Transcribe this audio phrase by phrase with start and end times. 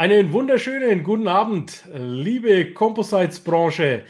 [0.00, 4.04] Einen wunderschönen guten Abend, liebe Composites-Branche.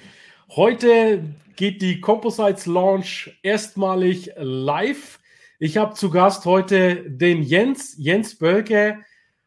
[0.51, 1.25] Heute
[1.57, 5.19] geht die Composites Launch erstmalig live.
[5.59, 8.99] Ich habe zu Gast heute den Jens, Jens Bölke,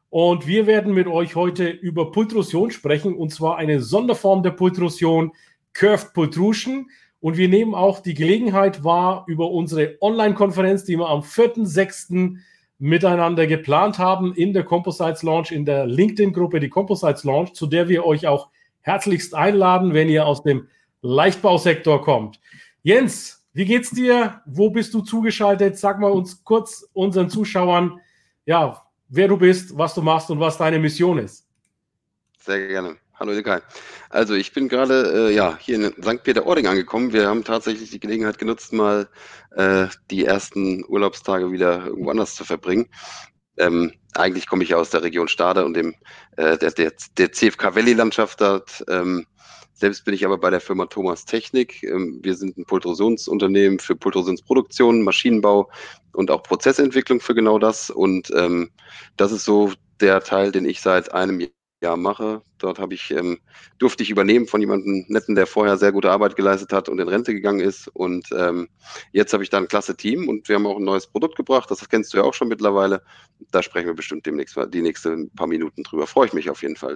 [0.09, 5.31] und wir werden mit euch heute über Pultrusion sprechen, und zwar eine Sonderform der Pultrusion,
[5.71, 6.89] Curved Pultrusion.
[7.21, 12.35] Und wir nehmen auch die Gelegenheit wahr über unsere Online-Konferenz, die wir am 4.6
[12.83, 17.87] miteinander geplant haben in der Composites Launch, in der LinkedIn-Gruppe, die Composites Launch, zu der
[17.87, 18.49] wir euch auch
[18.81, 20.67] herzlichst einladen, wenn ihr aus dem
[21.01, 22.41] Leichtbausektor kommt.
[22.81, 24.41] Jens, wie geht's dir?
[24.45, 25.77] Wo bist du zugeschaltet?
[25.77, 28.01] Sag mal uns kurz unseren Zuschauern,
[28.45, 31.47] ja, wer du bist, was du machst und was deine Mission ist.
[32.37, 32.97] Sehr gerne.
[33.23, 33.61] Hallo Ilkay.
[34.09, 36.23] Also ich bin gerade äh, ja, hier in St.
[36.23, 37.13] Peter-Ording angekommen.
[37.13, 39.07] Wir haben tatsächlich die Gelegenheit genutzt, mal
[39.51, 42.89] äh, die ersten Urlaubstage wieder irgendwo anders zu verbringen.
[43.55, 45.95] Ähm, eigentlich komme ich aus der Region Stade und dem,
[46.35, 48.83] äh, der, der, der CFK Valley-Landschaft dort.
[48.89, 49.25] Ähm,
[49.71, 51.81] selbst bin ich aber bei der Firma Thomas Technik.
[51.83, 55.71] Ähm, wir sind ein Pultrusionsunternehmen für Pultrusionsproduktion, Maschinenbau
[56.11, 57.89] und auch Prozessentwicklung für genau das.
[57.89, 58.71] Und ähm,
[59.15, 61.51] das ist so der Teil, den ich seit einem Jahr
[61.83, 62.41] Jahr mache.
[62.57, 63.39] Dort habe ich, ähm,
[63.77, 67.07] durfte ich übernehmen von jemandem netten, der vorher sehr gute Arbeit geleistet hat und in
[67.07, 67.89] Rente gegangen ist.
[67.89, 68.69] Und ähm,
[69.11, 71.69] jetzt habe ich da ein klasse Team und wir haben auch ein neues Produkt gebracht.
[71.69, 73.03] Das kennst du ja auch schon mittlerweile.
[73.51, 76.07] Da sprechen wir bestimmt demnächst die nächsten paar Minuten drüber.
[76.07, 76.95] Freue ich mich auf jeden Fall.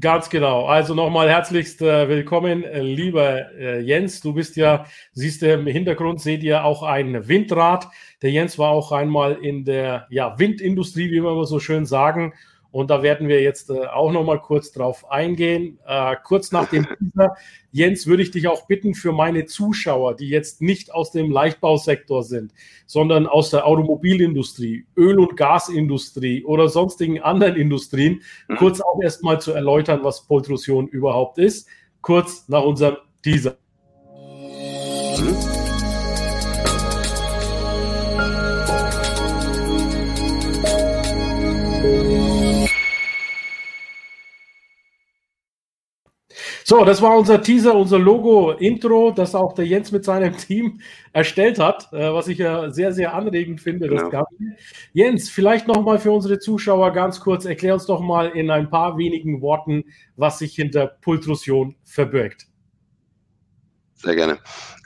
[0.00, 0.66] Ganz genau.
[0.66, 4.20] Also nochmal herzlichst äh, willkommen, äh, lieber äh, Jens.
[4.20, 7.88] Du bist ja, siehst du im Hintergrund, seht ihr auch ein Windrad.
[8.22, 12.34] Der Jens war auch einmal in der ja, Windindustrie, wie wir immer so schön sagen.
[12.70, 15.78] Und da werden wir jetzt äh, auch noch mal kurz drauf eingehen.
[15.86, 17.34] Äh, kurz nach dem Teaser,
[17.72, 22.22] Jens, würde ich dich auch bitten für meine Zuschauer, die jetzt nicht aus dem Leichtbausektor
[22.22, 22.52] sind,
[22.86, 28.56] sondern aus der Automobilindustrie, Öl- und Gasindustrie oder sonstigen anderen Industrien, mhm.
[28.56, 31.68] kurz auch erstmal zu erläutern, was Pultrusion überhaupt ist.
[32.02, 33.56] Kurz nach unserem Teaser.
[35.18, 35.47] Mhm.
[46.68, 50.82] So, das war unser Teaser, unser Logo-Intro, das auch der Jens mit seinem Team
[51.14, 53.88] erstellt hat, äh, was ich ja sehr, sehr anregend finde.
[53.88, 54.02] Genau.
[54.02, 54.34] Das Ganze.
[54.92, 58.98] Jens, vielleicht nochmal für unsere Zuschauer ganz kurz, erklär uns doch mal in ein paar
[58.98, 59.82] wenigen Worten,
[60.16, 62.47] was sich hinter Pultrusion verbirgt.
[64.00, 64.38] Sehr gerne.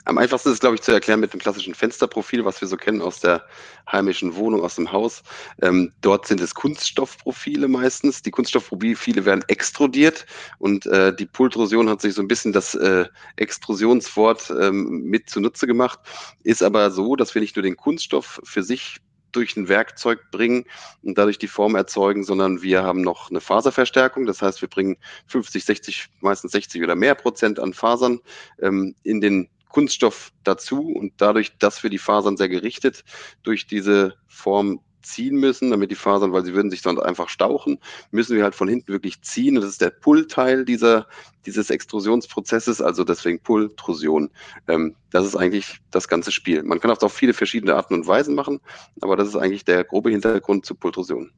[0.05, 3.01] Am einfachsten ist glaube ich, zu erklären mit dem klassischen Fensterprofil, was wir so kennen
[3.01, 3.45] aus der
[3.89, 5.21] heimischen Wohnung, aus dem Haus.
[5.61, 8.23] Ähm, dort sind es Kunststoffprofile meistens.
[8.23, 10.25] Die Kunststoffprofile werden extrudiert
[10.57, 15.67] und äh, die Pultrusion hat sich so ein bisschen das äh, Extrusionswort ähm, mit zunutze
[15.67, 15.99] gemacht.
[16.43, 18.99] Ist aber so, dass wir nicht nur den Kunststoff für sich
[19.35, 20.65] durch ein Werkzeug bringen
[21.01, 24.25] und dadurch die Form erzeugen, sondern wir haben noch eine Faserverstärkung.
[24.25, 28.19] Das heißt, wir bringen 50, 60, meistens 60 oder mehr Prozent an Fasern
[28.61, 33.03] ähm, in den Kunststoff dazu und dadurch, dass wir die Fasern sehr gerichtet
[33.41, 37.79] durch diese Form ziehen müssen, damit die Fasern, weil sie würden sich sonst einfach stauchen,
[38.11, 39.55] müssen wir halt von hinten wirklich ziehen.
[39.55, 41.07] das ist der Pull-Teil dieser,
[41.45, 44.29] dieses Extrusionsprozesses, also deswegen Pultrusion.
[44.67, 46.63] Ähm, das ist eigentlich das ganze Spiel.
[46.63, 48.59] Man kann das auf viele verschiedene Arten und Weisen machen,
[49.01, 51.31] aber das ist eigentlich der grobe Hintergrund zu Pultrusion.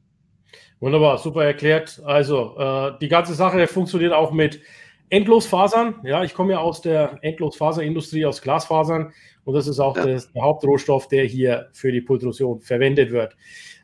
[0.80, 2.02] Wunderbar, super erklärt.
[2.04, 4.60] Also äh, die ganze Sache funktioniert auch mit
[5.08, 9.12] Endlosfasern, ja, ich komme ja aus der Endlosfaserindustrie, aus Glasfasern
[9.44, 10.06] und das ist auch ja.
[10.06, 13.36] das, der Hauptrohstoff, der hier für die Pultrusion verwendet wird.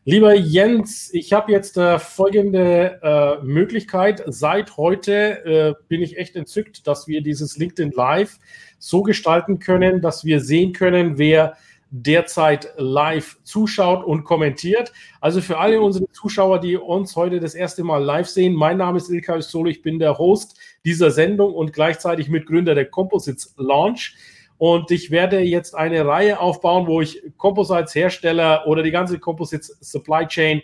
[0.04, 4.24] Lieber Jens, ich habe jetzt äh, folgende äh, Möglichkeit.
[4.26, 8.40] Seit heute äh, bin ich echt entzückt, dass wir dieses LinkedIn Live
[8.80, 11.56] so gestalten können, dass wir sehen können, wer
[11.94, 14.92] derzeit live zuschaut und kommentiert.
[15.20, 18.96] Also für alle unsere Zuschauer, die uns heute das erste Mal live sehen, mein Name
[18.96, 24.16] ist Ilka Solo, ich bin der Host dieser Sendung und gleichzeitig Mitgründer der Composites Launch.
[24.56, 29.76] Und ich werde jetzt eine Reihe aufbauen, wo ich Composites Hersteller oder die ganze Composites
[29.80, 30.62] Supply Chain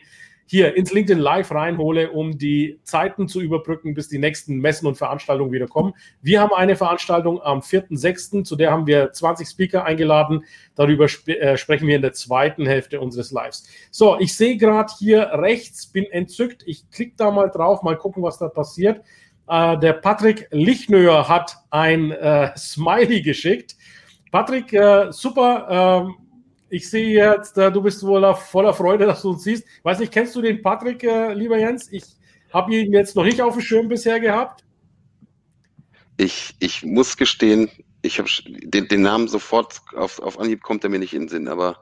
[0.50, 4.96] hier ins LinkedIn Live reinhole, um die Zeiten zu überbrücken, bis die nächsten Messen und
[4.96, 5.92] Veranstaltungen wieder kommen.
[6.22, 10.44] Wir haben eine Veranstaltung am 4.6., zu der haben wir 20 Speaker eingeladen.
[10.74, 13.68] Darüber sp äh, sprechen wir in der zweiten Hälfte unseres Lives.
[13.90, 16.62] So, ich sehe gerade hier rechts, bin entzückt.
[16.66, 19.02] Ich klicke da mal drauf, mal gucken, was da passiert.
[19.48, 23.76] Äh, der Patrick Lichnöer hat ein äh, Smiley geschickt.
[24.32, 26.14] Patrick, äh, super.
[26.70, 29.64] Ich sehe jetzt, äh, du bist wohl voller Freude, dass du uns siehst.
[29.82, 31.90] Weiß nicht, kennst du den Patrick, äh, lieber Jens?
[31.90, 32.04] Ich
[32.52, 34.64] habe ihn jetzt noch nicht auf dem Schirm bisher gehabt.
[36.16, 37.70] Ich, ich muss gestehen,
[38.02, 41.28] ich habe den, den, Namen sofort auf, auf Anhieb kommt er mir nicht in den
[41.28, 41.78] Sinn, aber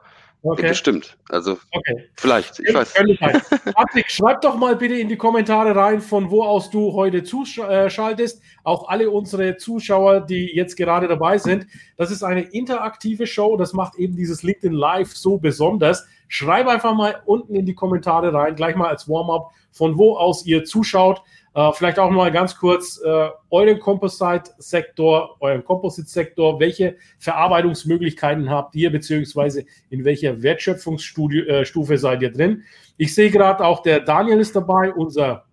[0.49, 0.69] Okay.
[0.69, 1.17] Bestimmt.
[1.29, 2.09] Also okay.
[2.15, 2.93] vielleicht, ich weiß.
[3.75, 8.41] Patrick, schreib doch mal bitte in die Kommentare rein, von wo aus du heute zuschaltest.
[8.63, 11.67] Auch alle unsere Zuschauer, die jetzt gerade dabei sind.
[11.97, 13.57] Das ist eine interaktive Show.
[13.57, 16.07] Das macht eben dieses LinkedIn Live so besonders.
[16.29, 20.45] Schreib einfach mal unten in die Kommentare rein, gleich mal als Warm-up, von wo aus
[20.45, 21.21] ihr zuschaut.
[21.57, 28.91] Äh, vielleicht auch mal ganz kurz äh, euren Composite-Sektor, euren Composite-Sektor, welche Verarbeitungsmöglichkeiten habt ihr,
[28.91, 32.61] beziehungsweise in welcher Wertschöpfungsstufe äh, seid ihr drin?
[32.97, 35.45] Ich sehe gerade auch, der Daniel ist dabei, unser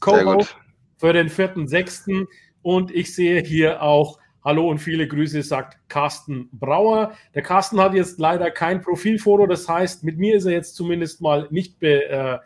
[0.00, 0.56] Co-Host
[0.96, 2.26] für den 4.6.
[2.62, 7.12] Und ich sehe hier auch Hallo und viele Grüße, sagt Carsten Brauer.
[7.32, 11.22] Der Carsten hat jetzt leider kein Profilfoto, das heißt, mit mir ist er jetzt zumindest
[11.22, 12.38] mal nicht be, äh,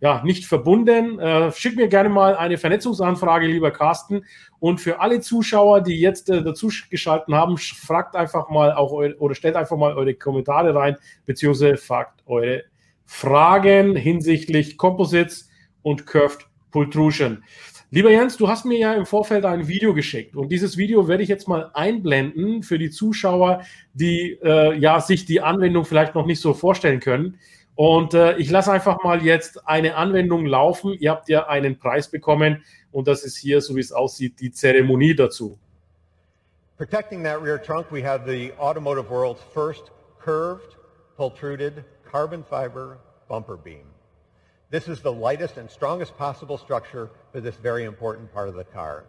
[0.00, 1.18] ja, nicht verbunden.
[1.18, 4.24] Äh, schick mir gerne mal eine Vernetzungsanfrage, lieber Carsten.
[4.58, 9.16] Und für alle Zuschauer, die jetzt äh, dazu geschalten haben, fragt einfach mal auch eure,
[9.18, 12.64] oder stellt einfach mal eure Kommentare rein, beziehungsweise fragt eure
[13.06, 15.48] Fragen hinsichtlich Composites
[15.82, 17.42] und Curved Pultrusion.
[17.90, 21.22] Lieber Jens, du hast mir ja im Vorfeld ein Video geschickt und dieses Video werde
[21.22, 23.62] ich jetzt mal einblenden für die Zuschauer,
[23.94, 27.38] die äh, ja sich die Anwendung vielleicht noch nicht so vorstellen können.
[27.76, 30.94] Und äh, ich lasse einfach mal jetzt eine Anwendung laufen.
[30.98, 34.50] Ihr habt ja einen Preis bekommen und das ist hier, so wie es aussieht, die
[34.50, 35.58] Zeremonie dazu.
[36.78, 40.76] Protecting that rear trunk, we have the automotive world's first curved,
[41.18, 43.86] pultruded, carbon fiber bumper beam.
[44.70, 48.64] This is the lightest and strongest possible structure for this very important part of the
[48.64, 49.04] car.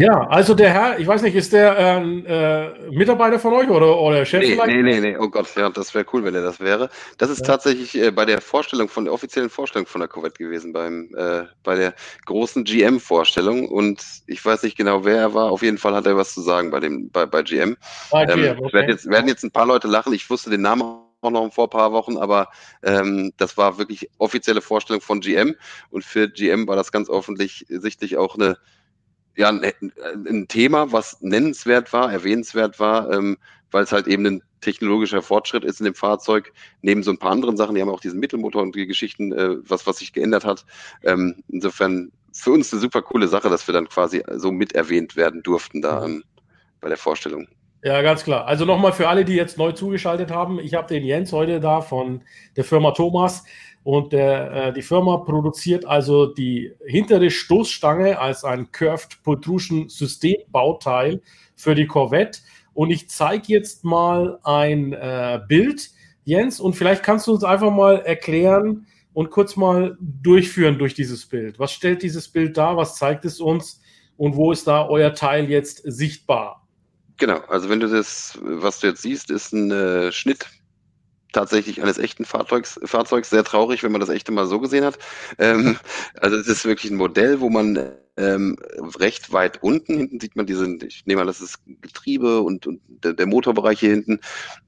[0.00, 3.98] Ja, also der Herr, ich weiß nicht, ist der äh, äh, Mitarbeiter von euch oder,
[3.98, 4.68] oder Chef nee, vielleicht?
[4.68, 6.88] Nee, nee, nee, oh Gott, ja, das wäre cool, wenn er das wäre.
[7.18, 7.46] Das ist ja.
[7.46, 11.46] tatsächlich äh, bei der Vorstellung, von der offiziellen Vorstellung von der Corvette gewesen, beim, äh,
[11.64, 11.94] bei der
[12.26, 16.16] großen GM-Vorstellung und ich weiß nicht genau, wer er war, auf jeden Fall hat er
[16.16, 17.76] was zu sagen bei, dem, bei, bei GM.
[18.12, 18.72] Bei GM ähm, okay.
[18.74, 20.82] werden, jetzt, werden jetzt ein paar Leute lachen, ich wusste den Namen
[21.22, 22.50] auch noch vor ein paar Wochen, aber
[22.84, 25.56] ähm, das war wirklich offizielle Vorstellung von GM
[25.90, 28.58] und für GM war das ganz offensichtlich auch eine
[29.38, 29.92] ja, ein,
[30.28, 33.38] ein, Thema, was nennenswert war, erwähnenswert war, ähm,
[33.70, 36.52] weil es halt eben ein technologischer Fortschritt ist in dem Fahrzeug,
[36.82, 39.56] neben so ein paar anderen Sachen, die haben auch diesen Mittelmotor und die Geschichten, äh,
[39.60, 40.66] was, was sich geändert hat.
[41.04, 45.14] Ähm, insofern für uns eine super coole Sache, dass wir dann quasi so mit erwähnt
[45.14, 46.24] werden durften da ähm,
[46.80, 47.46] bei der Vorstellung.
[47.84, 48.46] Ja, ganz klar.
[48.46, 51.80] Also nochmal für alle, die jetzt neu zugeschaltet haben, ich habe den Jens heute da
[51.80, 52.22] von
[52.56, 53.44] der Firma Thomas.
[53.88, 61.22] Und der, äh, die Firma produziert also die hintere Stoßstange als ein Curved Protrusion Systembauteil
[61.56, 62.40] für die Corvette.
[62.74, 65.88] Und ich zeige jetzt mal ein äh, Bild,
[66.24, 71.24] Jens, und vielleicht kannst du uns einfach mal erklären und kurz mal durchführen durch dieses
[71.24, 71.58] Bild.
[71.58, 72.76] Was stellt dieses Bild dar?
[72.76, 73.80] Was zeigt es uns?
[74.18, 76.68] Und wo ist da euer Teil jetzt sichtbar?
[77.16, 80.46] Genau, also wenn du das, was du jetzt siehst, ist ein äh, Schnitt
[81.38, 84.98] tatsächlich eines echten Fahrzeugs, Fahrzeugs sehr traurig, wenn man das echte mal so gesehen hat.
[85.38, 85.78] Ähm,
[86.20, 88.56] also es ist wirklich ein Modell, wo man ähm,
[88.98, 92.80] recht weit unten, hinten sieht man diese, ich nehme an, das ist Getriebe und, und
[92.88, 94.18] der, der, Motorbereich hier hinten.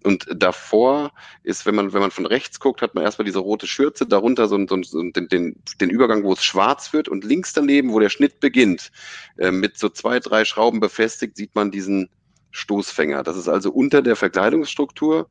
[0.05, 1.13] Und davor
[1.43, 4.47] ist, wenn man, wenn man von rechts guckt, hat man erstmal diese rote Schürze, darunter
[4.47, 7.99] so, so, so den, den, den Übergang, wo es schwarz wird und links daneben, wo
[7.99, 8.93] der Schnitt beginnt,
[9.39, 12.09] äh, mit so zwei, drei Schrauben befestigt, sieht man diesen
[12.51, 13.23] Stoßfänger.
[13.23, 15.29] Das ist also unter der Verkleidungsstruktur,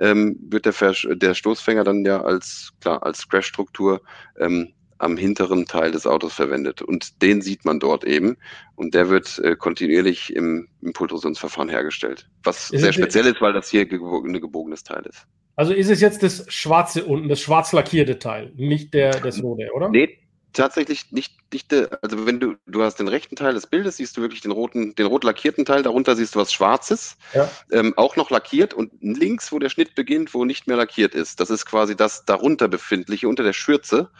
[0.00, 4.00] ähm, wird der, Ver der Stoßfänger dann ja als, klar, als Crash-Struktur
[4.38, 6.80] ähm, am hinteren Teil des Autos verwendet.
[6.80, 8.36] Und den sieht man dort eben.
[8.76, 12.28] Und der wird äh, kontinuierlich im, im Pultrosionsverfahren hergestellt.
[12.44, 15.26] Was ist sehr speziell ist, weil das hier ein gebogenes Teil ist.
[15.56, 19.70] Also ist es jetzt das schwarze unten, das schwarz lackierte Teil, nicht der, das rote,
[19.74, 19.90] oder?
[19.90, 20.18] Nee,
[20.52, 24.20] tatsächlich nicht, nicht, also wenn du, du hast den rechten Teil des Bildes, siehst du
[24.20, 27.48] wirklich den roten, den rot lackierten Teil, darunter siehst du was Schwarzes, ja.
[27.70, 31.40] ähm, auch noch lackiert und links, wo der Schnitt beginnt, wo nicht mehr lackiert ist,
[31.40, 34.10] das ist quasi das darunter befindliche, unter der Schürze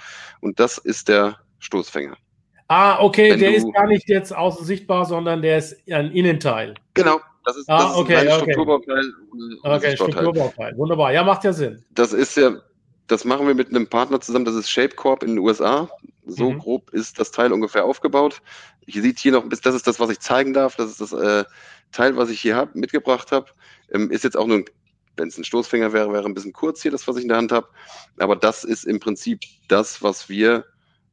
[0.41, 2.17] und das ist der Stoßfänger.
[2.69, 6.75] Ah, okay, wenn der ist gar nicht jetzt außen sichtbar, sondern der ist ein Innenteil.
[6.95, 8.53] Genau, das ist, ah, das okay, ist ein okay.
[8.53, 9.13] Strukturbauteil.
[9.63, 11.85] Okay, Strukturbauteil, wunderbar, ja, macht ja Sinn.
[11.91, 12.53] Das ist ja,
[13.09, 15.89] das machen wir mit einem Partner zusammen, das ist Shape Corp in den USA.
[16.25, 16.59] So mhm.
[16.59, 18.43] grob ist das Teil ungefähr aufgebaut.
[18.87, 20.77] Ihr seht hier noch, das ist das, was ich zeigen darf.
[20.77, 21.45] Das ist das äh,
[21.91, 23.47] Teil, was ich hier hab, mitgebracht habe.
[23.91, 24.65] Ähm, ist jetzt auch nur,
[25.17, 27.39] wenn es ein Stoßfänger wäre, wäre ein bisschen kurz hier, das, was ich in der
[27.39, 27.69] Hand habe.
[28.19, 30.65] Aber das ist im Prinzip das, was wir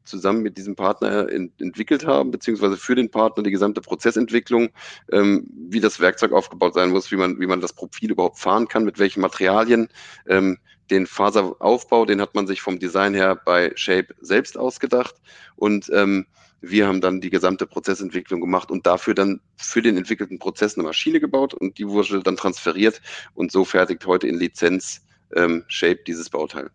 [0.05, 4.69] zusammen mit diesem Partner in, entwickelt haben, beziehungsweise für den Partner die gesamte Prozessentwicklung,
[5.11, 8.67] ähm, wie das Werkzeug aufgebaut sein muss, wie man, wie man das Profil überhaupt fahren
[8.67, 9.89] kann, mit welchen Materialien.
[10.27, 10.57] Ähm,
[10.91, 15.15] den Faseraufbau, den hat man sich vom Design her bei Shape selbst ausgedacht
[15.55, 16.25] und ähm,
[16.61, 20.85] wir haben dann die gesamte Prozessentwicklung gemacht und dafür dann für den entwickelten Prozess eine
[20.85, 23.01] Maschine gebaut und die wurde dann transferiert
[23.33, 25.05] und so fertigt heute in Lizenz
[25.35, 26.69] ähm, Shape dieses Bauteil.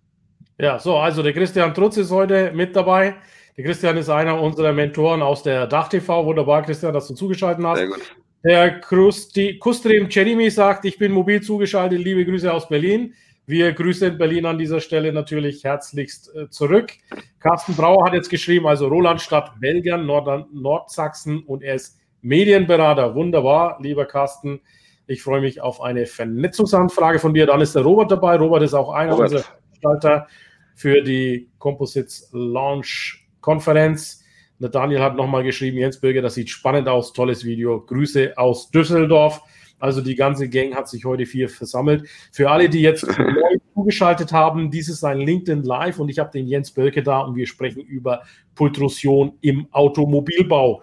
[0.59, 3.16] Ja, so, also der Christian Trutz ist heute mit dabei.
[3.56, 6.25] Der Christian ist einer unserer Mentoren aus der DachTV.
[6.25, 7.78] Wunderbar, Christian, dass du zugeschaltet hast.
[7.78, 8.16] Sehr gut.
[8.44, 11.99] Der Kustrim Cenimi sagt, ich bin mobil zugeschaltet.
[11.99, 13.14] Liebe Grüße aus Berlin.
[13.47, 16.93] Wir grüßen Berlin an dieser Stelle natürlich herzlichst äh, zurück.
[17.41, 23.15] Carsten Brauer hat jetzt geschrieben, also Roland statt Belgien, Nord Nordsachsen und er ist Medienberater.
[23.15, 24.61] Wunderbar, lieber Carsten.
[25.07, 27.45] Ich freue mich auf eine Vernetzungsanfrage von dir.
[27.47, 28.37] Dann ist der Robert dabei.
[28.37, 29.33] Robert ist auch einer Robert.
[29.33, 29.45] unserer
[29.83, 30.27] Veranstalter
[30.75, 34.23] für die Composites Launch Konferenz.
[34.59, 37.83] Daniel hat nochmal geschrieben, Jens Bürger, das sieht spannend aus, tolles Video.
[37.83, 39.43] Grüße aus Düsseldorf.
[39.78, 42.09] Also die ganze Gang hat sich heute hier versammelt.
[42.33, 46.31] Für alle, die jetzt neu zugeschaltet haben, dies ist ein LinkedIn Live und ich habe
[46.31, 48.23] den Jens Bölke da und wir sprechen über
[48.54, 50.83] Pultrusion im Automobilbau.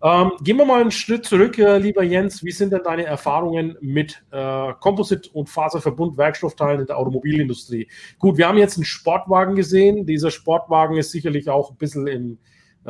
[0.00, 2.44] Ähm, gehen wir mal einen Schritt zurück, äh, lieber Jens.
[2.44, 7.88] Wie sind denn deine Erfahrungen mit äh, Composite- und Faserverbund-Werkstoffteilen in der Automobilindustrie?
[8.20, 10.06] Gut, wir haben jetzt einen Sportwagen gesehen.
[10.06, 12.38] Dieser Sportwagen ist sicherlich auch ein bisschen im,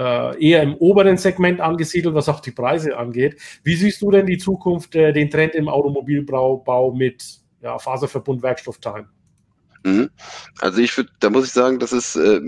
[0.00, 3.40] eher im oberen Segment angesiedelt, was auch die Preise angeht.
[3.64, 9.08] Wie siehst du denn die Zukunft, äh, den Trend im Automobilbau mit ja, Faserverbund-Werkstoffteilen?
[9.84, 10.10] Mhm.
[10.60, 12.40] Also ich würde, da muss ich sagen, das ist äh,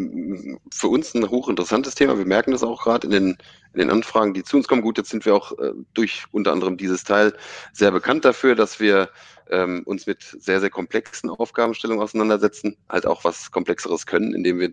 [0.73, 2.19] für uns ein hochinteressantes Thema.
[2.19, 3.37] Wir merken das auch gerade in den,
[3.73, 4.83] in den Anfragen, die zu uns kommen.
[4.83, 7.33] Gut, jetzt sind wir auch äh, durch unter anderem dieses Teil
[7.73, 9.11] sehr bekannt dafür, dass wir
[9.50, 14.73] ähm, uns mit sehr, sehr komplexen Aufgabenstellungen auseinandersetzen, halt auch was Komplexeres können, indem wir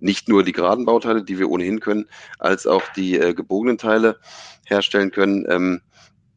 [0.00, 2.06] nicht nur die geraden Bauteile, die wir ohnehin können,
[2.38, 4.18] als auch die äh, gebogenen Teile
[4.66, 5.46] herstellen können.
[5.48, 5.80] Ähm,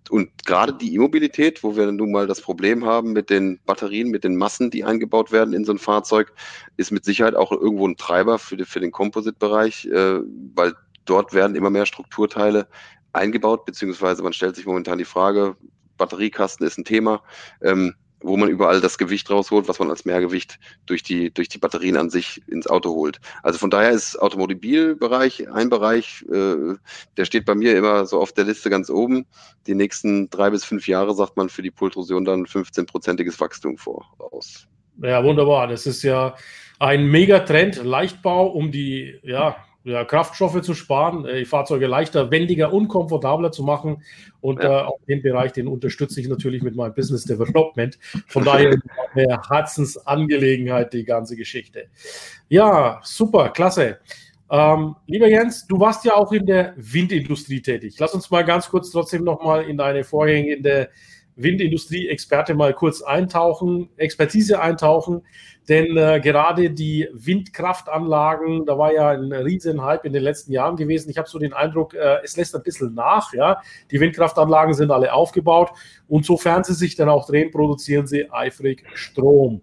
[0.10, 4.24] und gerade die E-Mobilität, wo wir nun mal das Problem haben mit den Batterien, mit
[4.24, 6.34] den Massen, die eingebaut werden in so ein Fahrzeug,
[6.78, 10.20] ist mit Sicherheit auch irgendwo ein Treiber für, die, für den Composite-Bereich, äh,
[10.56, 10.74] weil
[11.06, 12.68] dort werden immer mehr Strukturteile
[13.14, 15.56] eingebaut, beziehungsweise man stellt sich momentan die Frage,
[15.98, 17.22] Batteriekasten ist ein Thema.
[17.62, 21.58] Ähm, wo man überall das Gewicht rausholt, was man als Mehrgewicht durch die, durch die
[21.58, 23.20] Batterien an sich ins Auto holt.
[23.44, 26.76] Also von daher ist Automobilbereich ein Bereich, äh,
[27.18, 29.26] der steht bei mir immer so auf der Liste ganz oben.
[29.68, 34.68] Die nächsten drei bis fünf Jahre sagt man für die Pultrusion dann 15-prozentiges Wachstum voraus.
[35.02, 35.68] Ja, wunderbar.
[35.68, 36.36] Das ist ja
[36.78, 42.74] ein Megatrend, Leichtbau, um die, ja, ja, Kraftstoffe zu sparen, äh, die Fahrzeuge leichter, wendiger
[42.74, 44.04] und komfortabler zu machen.
[44.42, 44.82] Und ja.
[44.82, 47.98] äh, auch den Bereich, den unterstütze ich natürlich mit meinem Business Development.
[48.28, 48.78] Von daher
[49.14, 51.88] eine Herzensangelegenheit, die ganze Geschichte.
[52.50, 54.00] Ja, super, klasse.
[54.52, 57.96] Ähm, lieber Jens, du warst ja auch in der Windindustrie tätig.
[58.00, 60.90] Lass uns mal ganz kurz trotzdem nochmal in deine Vorgänge in der
[61.36, 65.22] Windindustrie-Experte mal kurz eintauchen, Expertise eintauchen.
[65.70, 70.76] Denn äh, gerade die Windkraftanlagen, da war ja ein riesen Hype in den letzten Jahren
[70.76, 71.12] gewesen.
[71.12, 73.32] Ich habe so den Eindruck, äh, es lässt ein bisschen nach.
[73.34, 73.62] Ja?
[73.92, 75.70] Die Windkraftanlagen sind alle aufgebaut
[76.08, 79.62] und sofern sie sich dann auch drehen, produzieren sie eifrig Strom.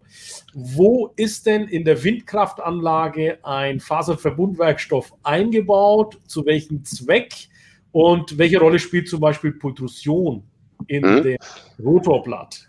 [0.54, 6.20] Wo ist denn in der Windkraftanlage ein Faserverbundwerkstoff eingebaut?
[6.28, 7.34] Zu welchem Zweck?
[7.90, 10.44] Und welche Rolle spielt zum Beispiel Pultrusion
[10.86, 11.22] in mhm.
[11.22, 11.38] dem
[11.82, 12.68] Rotorblatt?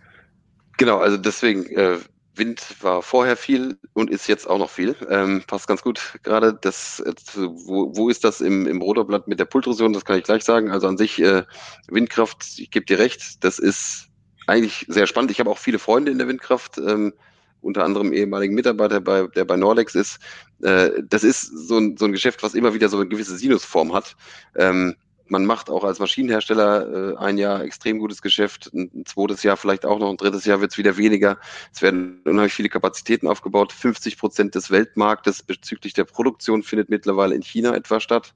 [0.78, 1.98] Genau, also deswegen äh,
[2.38, 4.96] Wind war vorher viel und ist jetzt auch noch viel.
[5.10, 6.54] Ähm, passt ganz gut gerade.
[6.54, 7.04] Das,
[7.36, 9.94] wo, wo ist das im, im Rotorblatt mit der Pultrusion?
[9.94, 10.72] Das kann ich gleich sagen.
[10.72, 11.44] Also an sich äh,
[11.90, 14.08] Windkraft, ich gebe dir recht, das ist
[14.48, 15.32] eigentlich sehr spannend.
[15.32, 17.14] Ich habe auch viele Freunde in der Windkraft, ähm,
[17.62, 20.20] unter anderem ehemaligen Mitarbeiter, bei, der bei Nordex ist.
[20.62, 23.94] Äh, das ist so ein, so ein Geschäft, was immer wieder so eine gewisse Sinusform
[23.94, 24.16] hat.
[24.56, 24.96] Ähm,
[25.30, 29.86] man macht auch als Maschinenhersteller äh, ein Jahr extrem gutes Geschäft, ein, zweites Jahr vielleicht
[29.86, 31.38] auch noch, ein drittes Jahr wird es wieder weniger.
[31.74, 33.72] Es werden unheimlich viele Kapazitäten aufgebaut.
[33.72, 38.34] 50 Prozent des Weltmarktes bezüglich der Produktion findet mittlerweile in China etwa statt.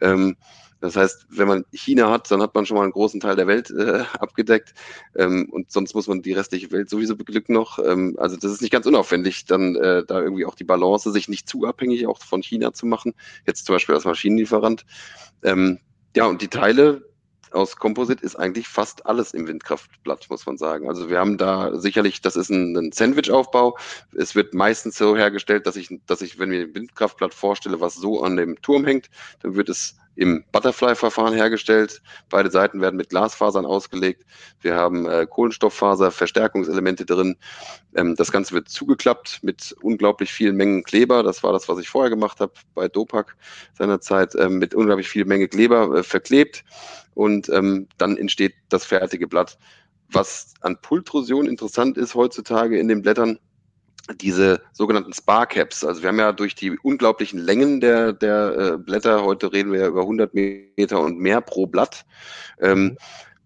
[0.00, 0.36] Ähm,
[0.80, 3.48] das heißt, wenn man China hat, dann hat man schon mal einen großen Teil der
[3.48, 4.74] Welt äh, abgedeckt
[5.16, 7.80] ähm, und sonst muss man die restliche Welt sowieso beglücken noch.
[7.80, 11.28] Ähm, also das ist nicht ganz unaufwendig, dann äh, da irgendwie auch die Balance, sich
[11.28, 13.14] nicht zu abhängig auch von China zu machen.
[13.46, 14.84] Jetzt zum Beispiel als Maschinenlieferant.
[15.42, 15.80] Ähm,
[16.16, 17.02] ja, und die Teile
[17.50, 20.88] aus Composite ist eigentlich fast alles im Windkraftblatt, muss man sagen.
[20.88, 23.78] Also wir haben da sicherlich, das ist ein, ein Sandwich-Aufbau.
[24.16, 27.94] Es wird meistens so hergestellt, dass ich, dass ich, wenn mir ein Windkraftblatt vorstelle, was
[27.94, 29.08] so an dem Turm hängt,
[29.40, 32.02] dann wird es im Butterfly-Verfahren hergestellt.
[32.28, 34.24] Beide Seiten werden mit Glasfasern ausgelegt.
[34.60, 37.36] Wir haben äh, Kohlenstofffaser, Verstärkungselemente drin.
[37.94, 41.22] Ähm, das Ganze wird zugeklappt mit unglaublich vielen Mengen Kleber.
[41.22, 43.36] Das war das, was ich vorher gemacht habe bei Dopak
[43.74, 46.64] seinerzeit, äh, mit unglaublich viel Menge Kleber äh, verklebt.
[47.14, 49.56] Und ähm, dann entsteht das fertige Blatt.
[50.10, 53.38] Was an Pultrusion interessant ist heutzutage in den Blättern,
[54.16, 55.84] diese sogenannten Sparcaps.
[55.84, 59.80] Also wir haben ja durch die unglaublichen Längen der, der äh, Blätter, heute reden wir
[59.80, 62.04] ja über 100 Meter und mehr pro Blatt,
[62.60, 62.98] ähm, mhm.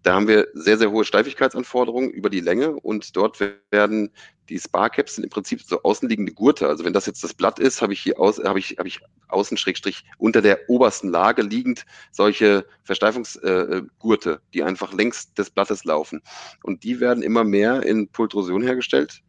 [0.03, 3.39] da haben wir sehr, sehr hohe Steifigkeitsanforderungen über die Länge und dort
[3.71, 4.11] werden
[4.49, 6.67] die Sparcaps sind im Prinzip so außenliegende Gurte.
[6.67, 8.99] Also wenn das jetzt das Blatt ist, habe ich hier aus, habe ich, habe ich
[9.29, 15.85] außen Schrägstrich unter der obersten Lage liegend solche Versteifungsgurte, äh, die einfach längs des Blattes
[15.85, 16.21] laufen.
[16.61, 19.23] Und die werden immer mehr in Pultrosion hergestellt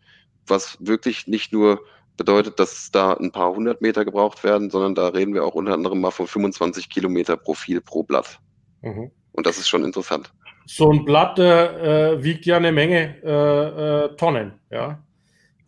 [0.47, 1.81] was wirklich nicht nur
[2.17, 5.73] bedeutet, dass da ein paar hundert Meter gebraucht werden, sondern da reden wir auch unter
[5.73, 8.39] anderem mal von 25 Kilometer Profil pro Blatt.
[8.83, 9.11] Mhm.
[9.33, 10.33] Und das ist schon interessant.
[10.67, 15.03] So ein Blatt äh, wiegt ja eine Menge äh, äh, Tonnen, ja.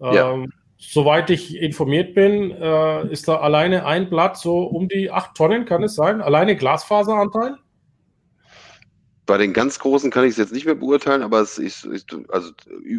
[0.01, 0.45] Ähm, ja.
[0.79, 5.65] Soweit ich informiert bin, äh, ist da alleine ein Blatt so um die acht Tonnen,
[5.65, 6.21] kann es sein?
[6.21, 7.57] Alleine Glasfaseranteil?
[9.27, 12.17] Bei den ganz großen kann ich es jetzt nicht mehr beurteilen, aber es ist, ist,
[12.29, 12.51] also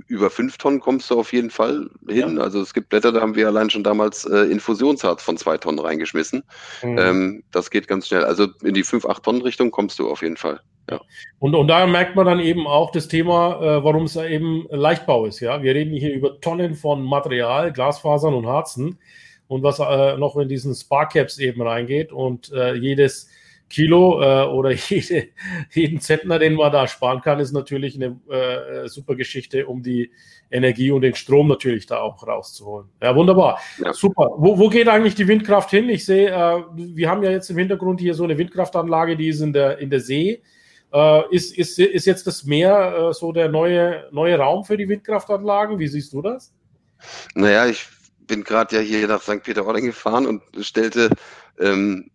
[0.07, 2.35] über fünf Tonnen kommst du auf jeden Fall hin.
[2.35, 2.43] Ja.
[2.43, 5.79] Also es gibt Blätter, da haben wir allein schon damals äh, Infusionsharz von zwei Tonnen
[5.79, 6.43] reingeschmissen.
[6.83, 6.97] Mhm.
[6.97, 8.25] Ähm, das geht ganz schnell.
[8.25, 10.59] Also in die fünf, acht Tonnen Richtung kommst du auf jeden Fall.
[10.89, 11.01] Ja.
[11.39, 15.25] Und, und da merkt man dann eben auch das Thema, äh, warum es eben Leichtbau
[15.25, 15.39] ist.
[15.39, 18.99] Ja, wir reden hier über Tonnen von Material, Glasfasern und Harzen
[19.47, 23.29] und was äh, noch in diesen Sparcaps eben reingeht und äh, jedes
[23.69, 25.27] Kilo äh, oder jede,
[25.71, 30.11] jeden Zentner, den man da sparen kann, ist natürlich eine äh, super Geschichte, um die
[30.49, 32.87] Energie und den Strom natürlich da auch rauszuholen.
[33.01, 33.59] Ja, wunderbar.
[33.83, 33.93] Ja.
[33.93, 34.29] Super.
[34.37, 35.89] Wo, wo geht eigentlich die Windkraft hin?
[35.89, 39.41] Ich sehe, äh, wir haben ja jetzt im Hintergrund hier so eine Windkraftanlage, die ist
[39.41, 40.41] in der, in der See.
[40.93, 44.87] Äh, ist, ist, ist jetzt das Meer äh, so der neue, neue Raum für die
[44.87, 45.79] Windkraftanlagen?
[45.79, 46.53] Wie siehst du das?
[47.35, 47.85] Naja, ich
[48.27, 49.43] bin gerade ja hier nach St.
[49.43, 51.09] Peter-Ording gefahren und stellte
[51.59, 52.09] ähm,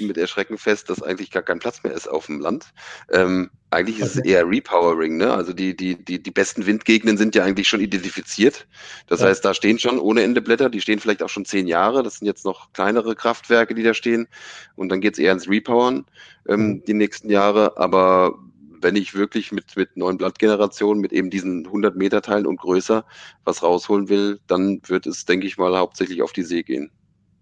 [0.00, 2.72] mit Erschrecken fest, dass eigentlich gar kein Platz mehr ist auf dem Land.
[3.10, 5.32] Ähm, eigentlich ist es eher Repowering, ne?
[5.32, 8.66] Also die, die, die, die besten Windgegenden sind ja eigentlich schon identifiziert.
[9.06, 9.26] Das ja.
[9.26, 12.02] heißt, da stehen schon ohne Ende Blätter, die stehen vielleicht auch schon zehn Jahre.
[12.02, 14.28] Das sind jetzt noch kleinere Kraftwerke, die da stehen.
[14.76, 16.06] Und dann geht es eher ins Repowern
[16.48, 16.84] ähm, mhm.
[16.84, 17.76] die nächsten Jahre.
[17.76, 18.38] Aber
[18.80, 23.04] wenn ich wirklich mit, mit neuen Blattgenerationen, mit eben diesen 100 Meter Teilen und größer
[23.44, 26.90] was rausholen will, dann wird es, denke ich mal, hauptsächlich auf die See gehen.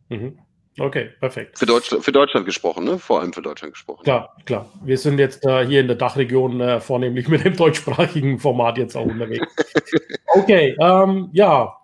[0.08, 0.38] Mhm.
[0.78, 1.58] Okay, perfekt.
[1.58, 2.98] Für Deutschland, für Deutschland gesprochen, ne?
[2.98, 4.02] Vor allem für Deutschland gesprochen.
[4.02, 4.68] Klar, klar.
[4.82, 8.96] Wir sind jetzt äh, hier in der Dachregion äh, vornehmlich mit dem deutschsprachigen Format jetzt
[8.96, 9.46] auch unterwegs.
[10.34, 11.76] okay, ähm, ja.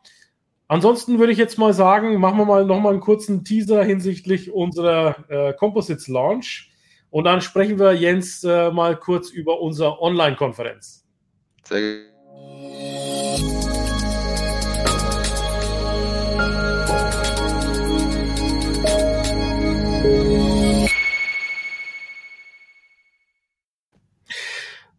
[0.66, 5.16] Ansonsten würde ich jetzt mal sagen, machen wir mal nochmal einen kurzen Teaser hinsichtlich unserer
[5.28, 6.70] äh, Composites Launch.
[7.10, 11.04] Und dann sprechen wir, Jens, äh, mal kurz über unsere Online-Konferenz.
[11.64, 13.09] Sehr gut.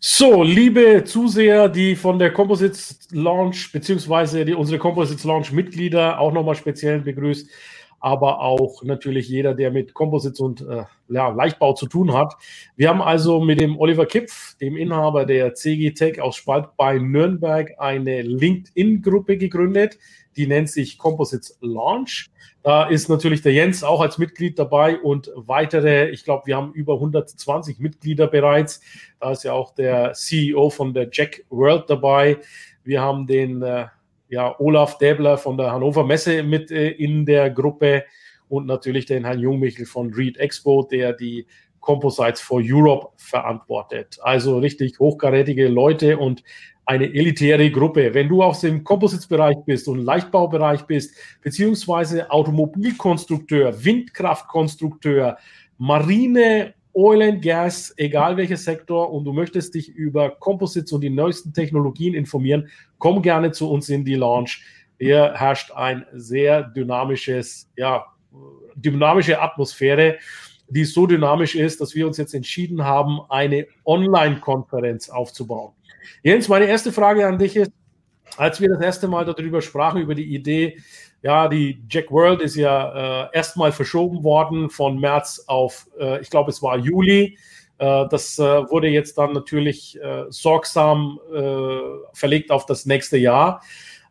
[0.04, 6.34] So, liebe Zuseher, die von der Composites Launch, beziehungsweise die, unsere Composites Launch Mitglieder auch
[6.34, 7.48] nochmal speziell begrüßt,
[8.02, 12.36] aber auch natürlich jeder, der mit Composites und äh, ja, Leichtbau zu tun hat.
[12.76, 16.98] Wir haben also mit dem Oliver Kipf, dem Inhaber der CG Tech aus Spalt bei
[16.98, 20.00] Nürnberg, eine LinkedIn-Gruppe gegründet,
[20.36, 22.32] die nennt sich Composites Launch.
[22.64, 26.74] Da ist natürlich der Jens auch als Mitglied dabei und weitere, ich glaube, wir haben
[26.74, 28.82] über 120 Mitglieder bereits.
[29.20, 32.38] Da ist ja auch der CEO von der Jack World dabei.
[32.84, 33.88] Wir haben den äh,
[34.32, 38.06] ja, Olaf Däbler von der Hannover Messe mit äh, in der Gruppe
[38.48, 41.46] und natürlich den Herrn Jungmichel von Read Expo, der die
[41.82, 44.17] Composites for Europe verantwortet.
[44.22, 46.44] Also richtig hochkarätige Leute und
[46.86, 48.13] eine elitäre Gruppe.
[48.13, 55.38] Wenn du aus dem Composites-Bereich bist und Leichtbaubereich bist, beziehungsweise Automobilkonstrukteur, Windkraftkonstrukteur,
[55.78, 61.10] Marine, Oil and Gas, egal welcher Sektor, und du möchtest dich über Composites und die
[61.10, 64.63] neuesten Technologien informieren, komm gerne zu uns in die Launch.
[64.99, 68.06] Hier herrscht ein sehr dynamisches, ja,
[68.75, 70.17] dynamische Atmosphäre,
[70.69, 75.73] die so dynamisch ist, dass wir uns jetzt entschieden haben, eine Online-Konferenz aufzubauen.
[76.23, 77.71] Jens, meine erste Frage an dich ist,
[78.38, 80.77] als wir das erste Mal darüber sprachen, über die Idee,
[81.22, 86.30] ja, die Jack World ist ja äh, erstmal verschoben worden von März auf, äh, ich
[86.30, 87.38] glaube, es war Juli.
[87.82, 91.20] Äh, das äh, wurde jetzt dann natürlich äh, sorgsam
[92.14, 93.62] verlegt auf das nächste Jahr.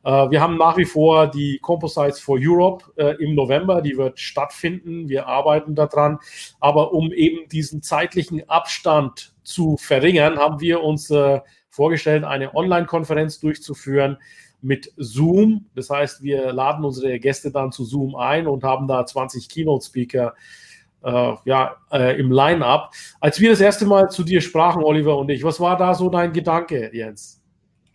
[0.03, 2.87] Wir haben nach wie vor die Composites for Europe
[3.19, 5.11] im November, die wird stattfinden.
[5.11, 6.19] Wir arbeiten daran.
[6.59, 11.13] Aber um eben diesen zeitlichen Abstand zu verringern, haben wir uns
[11.71, 14.19] vorgestellt, eine Online-Konferenz durchzuführen
[14.63, 15.67] mit Zoom.
[15.75, 20.35] Das heißt, wir laden unsere Gäste dann zu Zoom ein und haben da 20 Keynote-Speaker
[21.03, 22.93] äh, ja, äh, im Line-up.
[23.21, 26.11] Als wir das erste Mal zu dir sprachen, Oliver und ich, was war da so
[26.11, 27.41] dein Gedanke, Jens?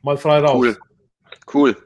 [0.01, 0.55] Mal frei raus.
[0.55, 0.77] Cool.
[1.53, 1.77] Cool.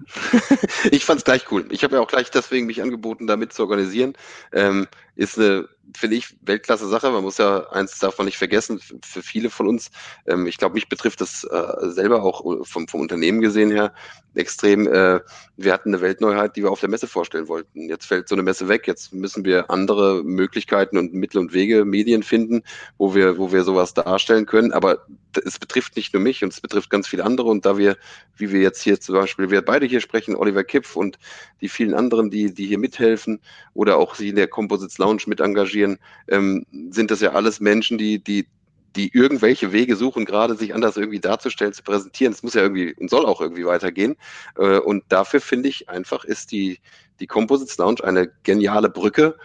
[0.91, 1.65] ich fand es gleich cool.
[1.71, 4.13] Ich habe ja auch gleich deswegen mich angeboten, damit zu organisieren.
[4.53, 7.11] Ähm, ist eine finde ich, Weltklasse Sache.
[7.11, 9.91] Man muss ja eins davon nicht vergessen, für viele von uns,
[10.25, 13.93] ähm, ich glaube, mich betrifft das äh, selber auch vom, vom Unternehmen gesehen her
[14.35, 14.87] extrem.
[14.87, 15.19] Äh,
[15.57, 17.89] wir hatten eine Weltneuheit, die wir auf der Messe vorstellen wollten.
[17.89, 18.87] Jetzt fällt so eine Messe weg.
[18.87, 22.63] Jetzt müssen wir andere Möglichkeiten und Mittel und Wege, Medien finden,
[22.97, 24.71] wo wir, wo wir sowas darstellen können.
[24.71, 25.05] Aber
[25.43, 27.49] es betrifft nicht nur mich und es betrifft ganz viele andere.
[27.49, 27.97] Und da wir,
[28.37, 31.19] wie wir jetzt hier zum Beispiel, wir beide hier sprechen, Oliver Kipf und
[31.61, 33.39] die vielen anderen, die, die hier mithelfen
[33.73, 37.59] oder auch sie in der Composites Lounge mit engagieren, Medien, ähm, sind das ja alles
[37.59, 38.47] Menschen, die, die,
[38.95, 42.33] die irgendwelche Wege suchen, gerade sich anders irgendwie darzustellen, zu präsentieren.
[42.33, 44.15] Es muss ja irgendwie und soll auch irgendwie weitergehen.
[44.57, 46.79] Äh, und dafür finde ich einfach, ist die,
[47.19, 49.37] die Composites Lounge eine geniale Brücke.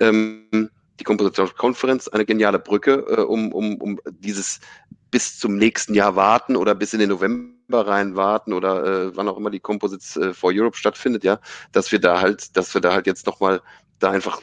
[0.00, 4.60] Ähm, die Composites Konferenz eine geniale Brücke, äh, um, um, um dieses
[5.10, 9.28] bis zum nächsten Jahr warten oder bis in den November rein warten oder äh, wann
[9.28, 11.38] auch immer die Composites for Europe stattfindet, ja,
[11.72, 13.60] dass wir da halt, dass wir da halt jetzt nochmal
[13.98, 14.42] da einfach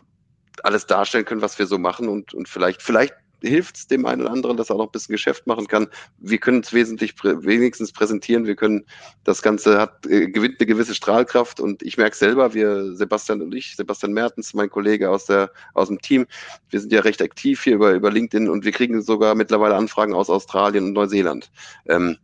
[0.66, 4.22] alles darstellen können, was wir so machen und, und vielleicht, vielleicht hilft es dem einen
[4.22, 5.88] oder anderen, dass er auch noch ein bisschen Geschäft machen kann.
[6.18, 8.46] Wir können es wesentlich wenigstens präsentieren.
[8.46, 8.86] Wir können,
[9.24, 13.56] das Ganze hat, äh, gewinnt eine gewisse Strahlkraft und ich merke selber, wir, Sebastian und
[13.56, 16.26] ich, Sebastian Mertens, mein Kollege aus der, aus dem Team,
[16.70, 20.14] wir sind ja recht aktiv hier über, über LinkedIn und wir kriegen sogar mittlerweile Anfragen
[20.14, 21.52] aus Australien und Neuseeland.
[21.86, 22.18] Ähm,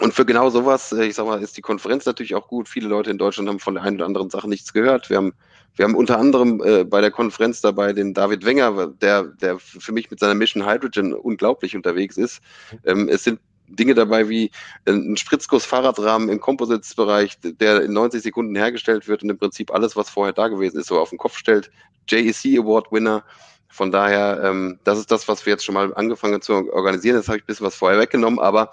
[0.00, 2.68] und für genau sowas, äh, ich sag mal, ist die Konferenz natürlich auch gut.
[2.68, 5.08] Viele Leute in Deutschland haben von der einen oder anderen Sache nichts gehört.
[5.08, 5.34] Wir haben,
[5.76, 9.92] wir haben unter anderem äh, bei der Konferenz dabei den David Wenger, der, der für
[9.92, 12.40] mich mit seiner Mission Hydrogen unglaublich unterwegs ist.
[12.84, 14.50] Ähm, es sind Dinge dabei wie
[14.84, 19.96] äh, ein Spritzguss-Fahrradrahmen im Composites-Bereich, der in 90 Sekunden hergestellt wird und im Prinzip alles,
[19.96, 21.70] was vorher da gewesen ist, so auf den Kopf stellt.
[22.08, 23.24] JEC Award Winner.
[23.68, 27.16] Von daher, ähm, das ist das, was wir jetzt schon mal angefangen zu organisieren.
[27.16, 28.70] Jetzt habe ich ein bisschen was vorher weggenommen, aber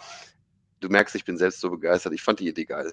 [0.81, 2.13] du merkst, ich bin selbst so begeistert.
[2.13, 2.91] Ich fand die Idee geil.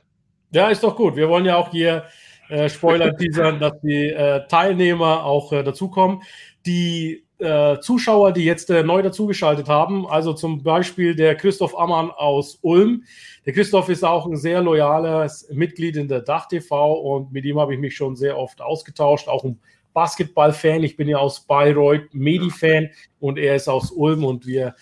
[0.53, 1.17] Ja, ist doch gut.
[1.17, 2.05] Wir wollen ja auch hier
[2.49, 6.23] äh, Spoiler teasern, dass die äh, Teilnehmer auch äh, dazukommen.
[6.65, 12.11] Die äh, Zuschauer, die jetzt äh, neu dazugeschaltet haben, also zum Beispiel der Christoph Ammann
[12.11, 13.05] aus Ulm.
[13.47, 17.59] Der Christoph ist auch ein sehr loyales Mitglied in der Dach TV und mit ihm
[17.59, 19.59] habe ich mich schon sehr oft ausgetauscht, auch ein
[19.95, 20.83] Basketball-Fan.
[20.83, 24.75] Ich bin ja aus Bayreuth Medi-Fan und er ist aus Ulm und wir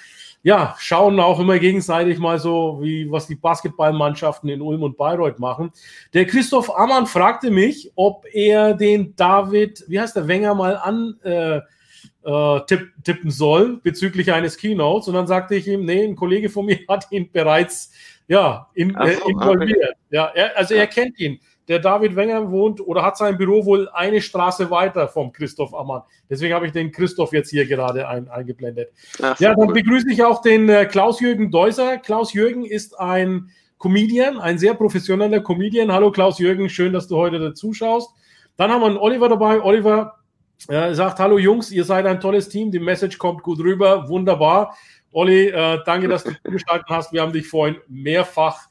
[0.47, 5.41] ja, schauen auch immer gegenseitig mal so, wie was die Basketballmannschaften in Ulm und Bayreuth
[5.41, 5.73] machen.
[6.15, 11.17] Der Christoph Ammann fragte mich, ob er den David, wie heißt der Wenger, mal an
[11.25, 15.09] äh, äh, tipp, tippen soll bezüglich eines Keynotes.
[15.09, 17.91] Und dann sagte ich ihm, nee, ein Kollege von mir hat ihn bereits
[18.29, 19.79] ja, in, äh, so, involviert.
[19.81, 19.99] Okay.
[20.11, 23.89] Ja, er, also er kennt ihn der David Wenger wohnt oder hat sein Büro wohl
[23.91, 26.03] eine Straße weiter vom Christoph Ammann.
[26.31, 28.93] Deswegen habe ich den Christoph jetzt hier gerade ein, eingeblendet.
[29.23, 29.75] Ach, ja, dann cool.
[29.75, 31.99] begrüße ich auch den äh, Klaus-Jürgen Deuser.
[31.99, 35.93] Klaus-Jürgen ist ein Comedian, ein sehr professioneller Comedian.
[35.93, 38.11] Hallo Klaus-Jürgen, schön, dass du heute dazu schaust.
[38.57, 39.61] Dann haben wir einen Oliver dabei.
[39.61, 40.21] Oliver
[40.69, 44.77] äh, sagt, hallo Jungs, ihr seid ein tolles Team, die Message kommt gut rüber, wunderbar.
[45.13, 47.13] Olli, äh, danke, dass du zugeschaltet hast.
[47.13, 48.69] Wir haben dich vorhin mehrfach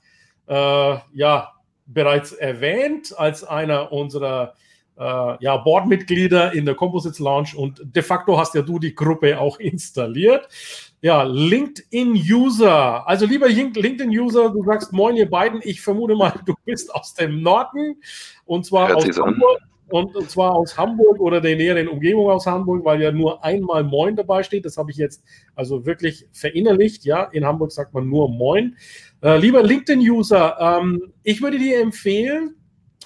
[0.47, 1.54] äh, ja,
[1.85, 4.55] bereits erwähnt als einer unserer
[4.97, 9.39] äh, ja, Boardmitglieder in der Composites Lounge und de facto hast ja du die Gruppe
[9.39, 10.47] auch installiert.
[11.01, 13.07] Ja, LinkedIn-User.
[13.07, 15.61] Also lieber LinkedIn-User, du sagst Moin, ihr beiden.
[15.63, 18.01] Ich vermute mal, du bist aus dem Norden
[18.45, 19.61] und zwar Hört aus Hamburg.
[19.61, 19.69] An.
[19.89, 23.83] Und, und, zwar aus Hamburg oder der näheren Umgebung aus Hamburg, weil ja nur einmal
[23.83, 24.65] Moin dabei steht.
[24.65, 27.05] Das habe ich jetzt also wirklich verinnerlicht.
[27.05, 28.75] Ja, in Hamburg sagt man nur Moin.
[29.21, 32.55] Äh, lieber LinkedIn-User, ähm, ich würde dir empfehlen,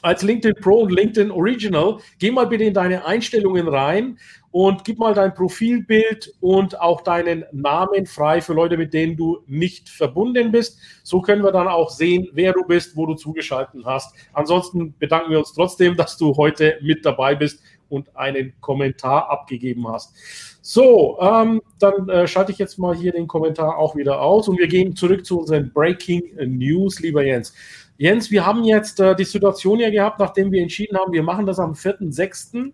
[0.01, 4.17] als LinkedIn Pro und LinkedIn Original, geh mal bitte in deine Einstellungen rein
[4.51, 9.39] und gib mal dein Profilbild und auch deinen Namen frei für Leute, mit denen du
[9.45, 10.79] nicht verbunden bist.
[11.03, 14.15] So können wir dann auch sehen, wer du bist, wo du zugeschaltet hast.
[14.33, 19.87] Ansonsten bedanken wir uns trotzdem, dass du heute mit dabei bist und einen Kommentar abgegeben
[19.87, 20.13] hast.
[20.61, 24.59] So, ähm, dann äh, schalte ich jetzt mal hier den Kommentar auch wieder aus und
[24.59, 26.23] wir gehen zurück zu unseren Breaking
[26.57, 27.53] News, lieber Jens.
[27.99, 31.45] Jens, wir haben jetzt äh, die Situation ja gehabt, nachdem wir entschieden haben, wir machen
[31.45, 32.71] das am 4.6.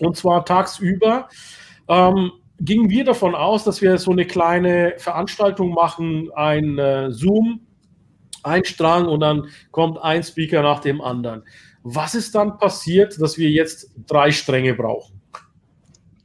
[0.00, 1.28] und zwar tagsüber.
[1.86, 7.60] Ähm, gingen wir davon aus, dass wir so eine kleine Veranstaltung machen, ein äh, Zoom,
[8.42, 11.44] ein Strang und dann kommt ein Speaker nach dem anderen.
[11.84, 15.22] Was ist dann passiert, dass wir jetzt drei Stränge brauchen?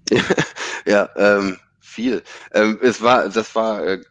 [0.88, 1.58] ja, ähm,
[1.93, 2.23] viel.
[2.53, 4.01] Ähm, es war, das war äh,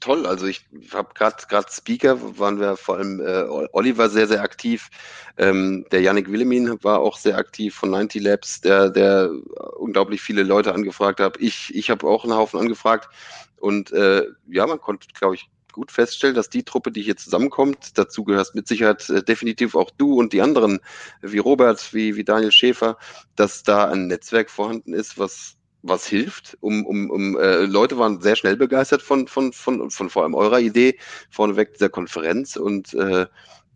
[0.00, 0.26] toll.
[0.26, 4.88] Also ich habe gerade gerade Speaker waren wir vor allem äh, Oliver sehr sehr aktiv.
[5.36, 9.30] Ähm, der Yannick Willemin war auch sehr aktiv von 90 Labs, der der
[9.76, 11.36] unglaublich viele Leute angefragt hat.
[11.38, 13.08] Ich ich habe auch einen Haufen angefragt
[13.58, 17.98] und äh, ja, man konnte, glaube ich, gut feststellen, dass die Truppe, die hier zusammenkommt,
[17.98, 20.80] dazu gehörst mit Sicherheit äh, definitiv auch du und die anderen,
[21.22, 22.98] wie Robert, wie, wie Daniel Schäfer,
[23.36, 28.20] dass da ein Netzwerk vorhanden ist, was was hilft, um, um, um äh, Leute waren
[28.20, 30.98] sehr schnell begeistert von, von, von, von vor allem eurer Idee,
[31.30, 33.26] vorneweg dieser Konferenz und äh,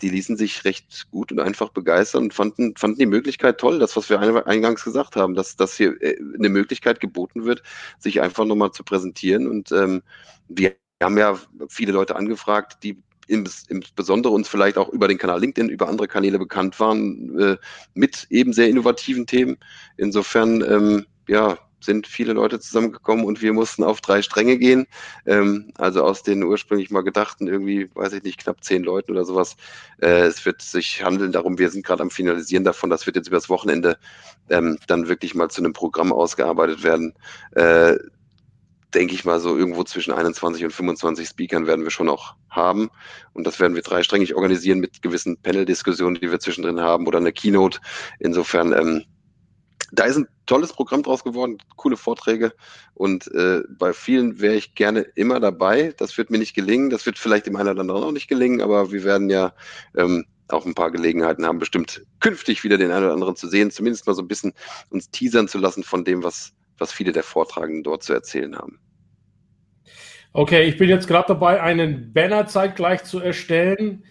[0.03, 3.97] die ließen sich recht gut und einfach begeistern und fanden, fanden die Möglichkeit toll, das,
[3.97, 7.62] was wir eingangs gesagt haben, dass, dass hier äh, eine Möglichkeit geboten wird,
[7.99, 9.49] sich einfach nochmal zu präsentieren.
[9.49, 10.03] Und ähm,
[10.49, 11.38] wir haben ja
[11.69, 16.38] viele Leute angefragt, die insbesondere uns vielleicht auch über den Kanal LinkedIn, über andere Kanäle
[16.38, 17.57] bekannt waren, äh,
[17.95, 19.57] mit eben sehr innovativen Themen.
[19.97, 24.87] Insofern, ähm, ja, sind viele Leute zusammengekommen und wir mussten auf drei Stränge gehen.
[25.27, 29.25] Ähm, also aus den ursprünglich mal gedachten, irgendwie, weiß ich nicht, knapp zehn Leuten oder
[29.25, 29.57] sowas.
[30.01, 33.29] Äh, es wird sich handeln darum, wir sind gerade am Finalisieren davon, das wird jetzt
[33.29, 33.99] übers Wochenende
[34.49, 37.14] ähm, dann wirklich mal zu einem Programm ausgearbeitet werden.
[37.53, 37.97] Äh,
[38.94, 42.90] denke ich mal, so irgendwo zwischen 21 und 25 Speakern werden wir schon auch haben.
[43.33, 47.33] Und das werden wir dreisträngig organisieren mit gewissen Panel-Diskussionen, die wir zwischendrin haben oder eine
[47.33, 47.81] Keynote.
[48.20, 49.05] Insofern, ähm,
[49.92, 52.52] da ist ein tolles Programm draus geworden, coole Vorträge
[52.94, 55.94] und äh, bei vielen wäre ich gerne immer dabei.
[55.96, 58.61] Das wird mir nicht gelingen, das wird vielleicht dem einen oder anderen auch nicht gelingen,
[58.61, 59.54] aber wir werden ja
[59.96, 63.70] ähm, auch ein paar Gelegenheiten haben, bestimmt künftig wieder den einen oder anderen zu sehen,
[63.70, 64.52] zumindest mal so ein bisschen
[64.90, 68.78] uns teasern zu lassen von dem, was, was viele der Vortragenden dort zu erzählen haben.
[70.33, 74.04] Okay, ich bin jetzt gerade dabei, einen Banner zeitgleich zu erstellen.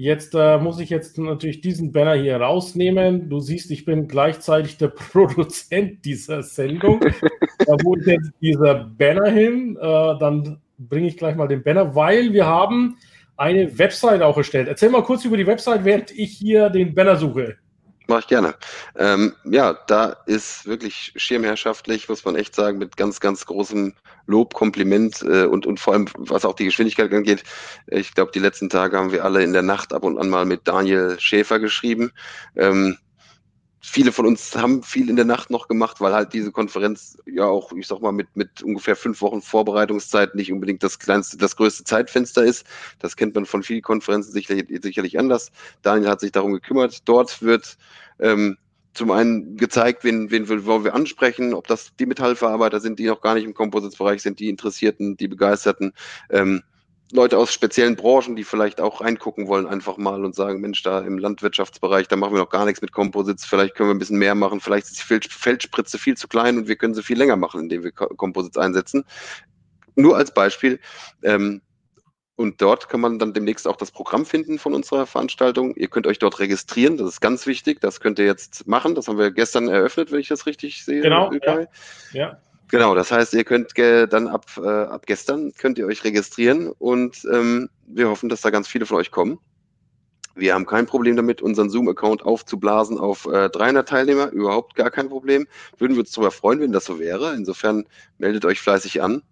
[0.00, 3.28] Jetzt äh, muss ich jetzt natürlich diesen Banner hier rausnehmen.
[3.28, 7.00] Du siehst, ich bin gleichzeitig der Produzent dieser Sendung.
[7.00, 9.76] da muss jetzt dieser Banner hin.
[9.76, 12.96] Äh, dann bringe ich gleich mal den Banner, weil wir haben
[13.36, 14.68] eine Website auch erstellt.
[14.68, 17.56] Erzähl mal kurz über die Website, während ich hier den Banner suche.
[18.08, 18.54] Mache ich gerne.
[18.96, 23.92] Ähm, ja, da ist wirklich schirmherrschaftlich, muss man echt sagen, mit ganz, ganz großem
[24.24, 27.44] Lob, Kompliment äh, und, und vor allem, was auch die Geschwindigkeit angeht.
[27.86, 30.46] Ich glaube, die letzten Tage haben wir alle in der Nacht ab und an mal
[30.46, 32.10] mit Daniel Schäfer geschrieben.
[32.56, 32.96] Ähm,
[33.80, 37.44] viele von uns haben viel in der Nacht noch gemacht, weil halt diese Konferenz ja
[37.44, 41.56] auch, ich sag mal, mit, mit ungefähr fünf Wochen Vorbereitungszeit nicht unbedingt das kleinste, das
[41.56, 42.66] größte Zeitfenster ist.
[42.98, 45.52] Das kennt man von vielen Konferenzen sicherlich, sicherlich anders.
[45.82, 47.08] Daniel hat sich darum gekümmert.
[47.08, 47.78] Dort wird
[48.18, 48.56] ähm,
[48.94, 53.20] zum einen gezeigt, wen, wen wollen wir ansprechen, ob das die Metallverarbeiter sind, die noch
[53.20, 55.92] gar nicht im Composites-Bereich sind, die Interessierten, die Begeisterten.
[56.30, 56.62] Ähm,
[57.12, 61.00] Leute aus speziellen Branchen, die vielleicht auch reingucken wollen, einfach mal und sagen, Mensch, da
[61.00, 64.18] im Landwirtschaftsbereich, da machen wir noch gar nichts mit Composites, vielleicht können wir ein bisschen
[64.18, 67.36] mehr machen, vielleicht ist die Feldspritze viel zu klein und wir können sie viel länger
[67.36, 69.04] machen, indem wir Composites einsetzen.
[69.94, 70.80] Nur als Beispiel.
[71.22, 71.62] Ähm,
[72.36, 75.74] und dort kann man dann demnächst auch das Programm finden von unserer Veranstaltung.
[75.74, 78.94] Ihr könnt euch dort registrieren, das ist ganz wichtig, das könnt ihr jetzt machen.
[78.94, 81.00] Das haben wir gestern eröffnet, wenn ich das richtig sehe.
[81.00, 81.32] Genau.
[81.32, 81.66] Ja.
[82.12, 82.40] ja.
[82.70, 87.26] Genau, das heißt, ihr könnt dann ab, äh, ab gestern könnt ihr euch registrieren und
[87.32, 89.38] ähm, wir hoffen, dass da ganz viele von euch kommen.
[90.34, 95.08] Wir haben kein Problem damit, unseren Zoom-Account aufzublasen auf äh, 300 Teilnehmer, überhaupt gar kein
[95.08, 95.48] Problem.
[95.78, 97.34] Würden wir uns darüber freuen, wenn das so wäre.
[97.34, 97.86] Insofern
[98.18, 99.22] meldet euch fleißig an.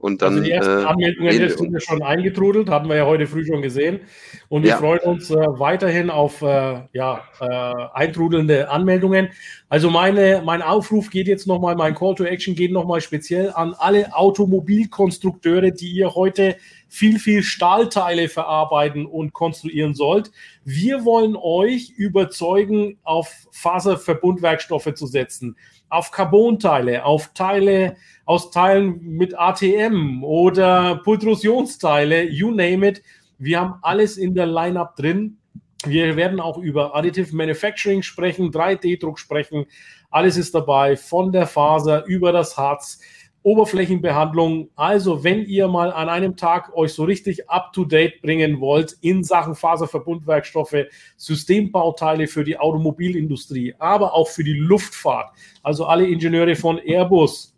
[0.00, 3.26] Und dann, also die ersten äh, Anmeldungen sind ja schon eingetrudelt, hatten wir ja heute
[3.26, 4.00] früh schon gesehen.
[4.48, 4.76] Und wir ja.
[4.78, 9.28] freuen uns äh, weiterhin auf äh, ja, äh, eintrudelnde Anmeldungen.
[9.68, 13.74] Also meine, mein Aufruf geht jetzt nochmal, mein Call to Action geht nochmal speziell an
[13.78, 16.56] alle Automobilkonstrukteure, die ihr heute
[16.90, 20.32] viel, viel Stahlteile verarbeiten und konstruieren sollt.
[20.64, 25.56] Wir wollen euch überzeugen, auf Faserverbundwerkstoffe zu setzen,
[25.88, 33.02] auf Carbonteile, auf Teile, aus Teilen mit ATM oder Pultrusionsteile, you name it.
[33.38, 35.38] Wir haben alles in der Lineup drin.
[35.86, 39.64] Wir werden auch über Additive Manufacturing sprechen, 3D-Druck sprechen.
[40.10, 43.00] Alles ist dabei, von der Faser über das Harz,
[43.42, 44.68] Oberflächenbehandlung.
[44.76, 49.54] Also, wenn ihr mal an einem Tag euch so richtig up-to-date bringen wollt in Sachen
[49.54, 55.30] Faserverbundwerkstoffe, Systembauteile für die Automobilindustrie, aber auch für die Luftfahrt,
[55.62, 57.49] also alle Ingenieure von Airbus,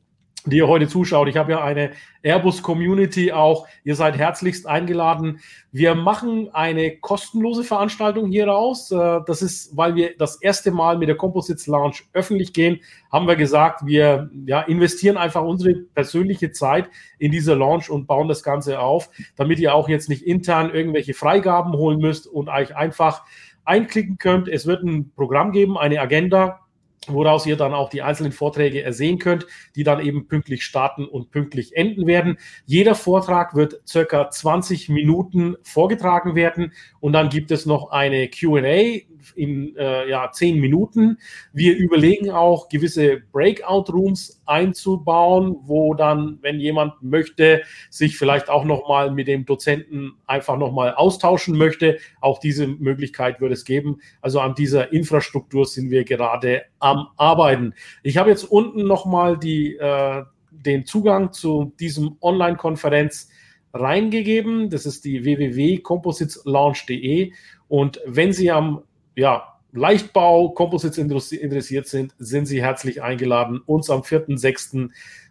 [0.46, 1.28] die ihr heute zuschaut.
[1.28, 3.66] Ich habe ja eine Airbus-Community auch.
[3.84, 5.40] Ihr seid herzlichst eingeladen.
[5.70, 8.90] Wir machen eine kostenlose Veranstaltung hier raus.
[8.90, 12.80] Äh, das ist, weil wir das erste Mal mit der Composites Lounge öffentlich gehen,
[13.12, 18.28] haben wir gesagt, wir ja, investieren einfach unsere persönliche Zeit in diese Launch und bauen
[18.28, 22.74] das Ganze auf, damit ihr auch jetzt nicht intern irgendwelche Freigaben holen müsst und euch
[22.74, 23.22] einfach
[23.64, 24.48] einklicken könnt.
[24.48, 26.60] Es wird ein Programm geben, eine Agenda,
[27.08, 31.30] woraus ihr dann auch die einzelnen Vorträge ersehen könnt, die dann eben pünktlich starten und
[31.30, 32.38] pünktlich enden werden.
[32.64, 39.11] Jeder Vortrag wird circa 20 Minuten vorgetragen werden und dann gibt es noch eine Q&A
[39.36, 41.18] in äh, ja, zehn Minuten.
[41.52, 49.10] Wir überlegen auch, gewisse Breakout-Rooms einzubauen, wo dann, wenn jemand möchte, sich vielleicht auch nochmal
[49.10, 51.98] mit dem Dozenten einfach nochmal austauschen möchte.
[52.20, 54.00] Auch diese Möglichkeit wird es geben.
[54.20, 57.74] Also an dieser Infrastruktur sind wir gerade am Arbeiten.
[58.02, 63.28] Ich habe jetzt unten nochmal äh, den Zugang zu diesem Online-Konferenz
[63.72, 64.70] reingegeben.
[64.70, 67.32] Das ist die www.compositeslaunch.de.
[67.68, 68.82] Und wenn Sie am
[69.14, 74.90] ja, Leichtbau, Composites interessiert sind, sind Sie herzlich eingeladen, uns am 4.6.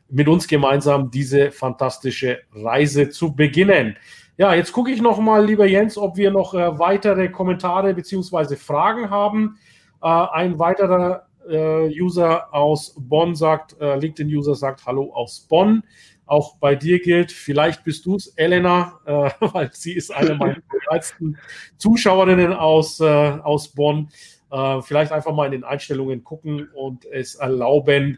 [0.10, 3.98] mit uns gemeinsam diese fantastische Reise zu beginnen.
[4.38, 8.56] Ja, jetzt gucke ich noch mal, lieber Jens, ob wir noch äh, weitere Kommentare bzw.
[8.56, 9.58] Fragen haben.
[10.02, 15.84] Äh, ein weiterer äh, User aus Bonn sagt, äh, LinkedIn-User sagt Hallo aus Bonn
[16.32, 17.34] auch bei dir gilt.
[17.34, 21.38] Vielleicht bist du es, Elena, äh, weil sie ist eine meiner begeizten
[21.78, 24.10] Zuschauerinnen aus, äh, aus Bonn.
[24.50, 28.18] Äh, vielleicht einfach mal in den Einstellungen gucken und es erlauben,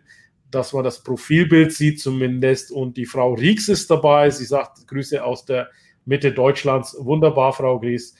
[0.51, 2.71] dass man das Profilbild sieht zumindest.
[2.71, 4.29] Und die Frau Rieks ist dabei.
[4.29, 5.69] Sie sagt Grüße aus der
[6.05, 6.95] Mitte Deutschlands.
[6.99, 8.15] Wunderbar, Frau Gries.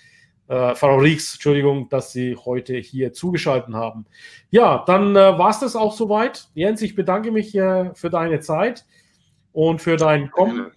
[0.48, 4.08] Äh, Frau Rieks, Entschuldigung, dass Sie heute hier zugeschaltet haben.
[4.50, 6.48] Ja, dann äh, war es das auch soweit.
[6.56, 8.86] Jens, ich bedanke mich äh, für deine Zeit.
[9.54, 10.72] Und für dein Kommen,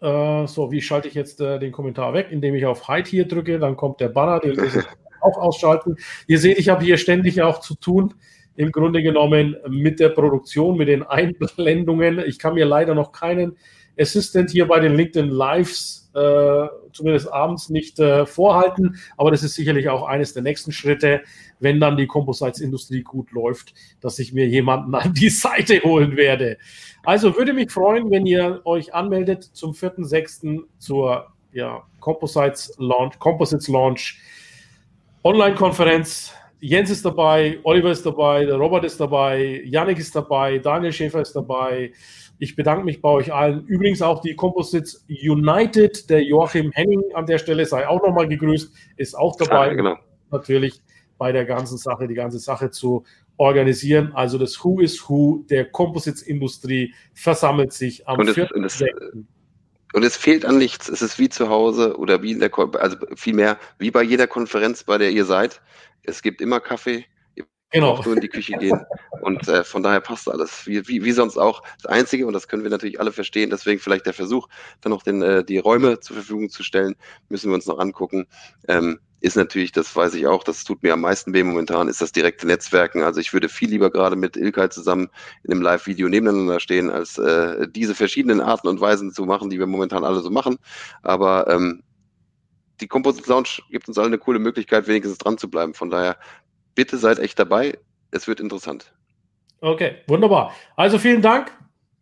[0.00, 2.28] äh, so, wie schalte ich jetzt äh, den Kommentar weg?
[2.30, 4.84] Indem ich auf Hide hier drücke, dann kommt der Banner, den muss ich
[5.20, 5.96] auch ausschalten.
[6.26, 8.14] Ihr seht, ich habe hier ständig auch zu tun,
[8.56, 12.18] im Grunde genommen mit der Produktion, mit den Einblendungen.
[12.26, 13.56] Ich kann mir leider noch keinen
[13.98, 18.98] Assistant hier bei den LinkedIn Lives, äh, zumindest abends, nicht äh, vorhalten.
[19.16, 21.22] Aber das ist sicherlich auch eines der nächsten Schritte,
[21.60, 26.58] wenn dann die Composites-Industrie gut läuft, dass ich mir jemanden an die Seite holen werde.
[27.04, 30.60] Also würde mich freuen, wenn ihr euch anmeldet zum 4.6.
[30.78, 34.20] zur ja, Composites Launch, Composites Launch
[35.22, 36.32] Online-Konferenz.
[36.60, 41.22] Jens ist dabei, Oliver ist dabei, der Robert ist dabei, Yannick ist dabei, Daniel Schäfer
[41.22, 41.92] ist dabei.
[42.42, 43.66] Ich bedanke mich bei euch allen.
[43.66, 48.74] Übrigens auch die Composites United, der Joachim Henning an der Stelle sei auch nochmal gegrüßt,
[48.96, 49.68] ist auch dabei.
[49.68, 49.96] Ja, genau.
[50.30, 50.80] Natürlich
[51.18, 53.04] bei der ganzen Sache, die ganze Sache zu
[53.36, 54.12] organisieren.
[54.14, 58.82] Also das Who is Who der Composites-Industrie versammelt sich am und es, und, es,
[59.92, 60.88] und es fehlt an nichts.
[60.88, 64.84] Es ist wie zu Hause oder wie in der, also vielmehr wie bei jeder Konferenz,
[64.84, 65.60] bei der ihr seid.
[66.04, 67.04] Es gibt immer Kaffee,
[67.70, 68.00] genau.
[68.02, 68.84] nur in die Küche gehen.
[69.22, 70.66] Und äh, von daher passt alles.
[70.66, 71.62] Wie, wie, wie sonst auch.
[71.82, 74.48] Das Einzige, und das können wir natürlich alle verstehen, deswegen vielleicht der Versuch,
[74.80, 76.94] dann noch den, äh, die Räume zur Verfügung zu stellen,
[77.28, 78.26] müssen wir uns noch angucken.
[78.68, 82.00] Ähm, ist natürlich, das weiß ich auch, das tut mir am meisten weh momentan, ist
[82.00, 83.02] das direkte Netzwerken.
[83.02, 85.08] Also ich würde viel lieber gerade mit Ilkay zusammen
[85.44, 89.58] in einem Live-Video nebeneinander stehen, als äh, diese verschiedenen Arten und Weisen zu machen, die
[89.58, 90.56] wir momentan alle so machen.
[91.02, 91.82] Aber ähm,
[92.80, 95.74] die Composite Lounge gibt uns alle eine coole Möglichkeit, wenigstens dran zu bleiben.
[95.74, 96.16] Von daher,
[96.74, 97.78] bitte seid echt dabei.
[98.10, 98.92] Es wird interessant.
[99.60, 100.54] Okay, wunderbar.
[100.76, 101.52] Also vielen Dank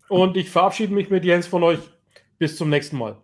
[0.08, 1.80] und ich verabschiede mich mit Jens von euch.
[2.38, 3.16] Bis zum nächsten Mal.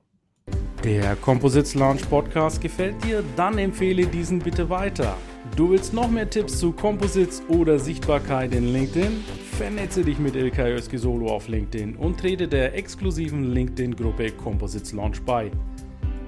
[0.83, 3.25] Der Composites Launch Podcast gefällt dir?
[3.37, 5.17] Dann empfehle diesen bitte weiter.
[5.57, 9.25] Du willst noch mehr Tipps zu Composites oder Sichtbarkeit in LinkedIn?
[9.57, 15.23] Vernetze dich mit Ilkay Özki Solo auf LinkedIn und trete der exklusiven LinkedIn-Gruppe Composites Launch
[15.23, 15.51] bei.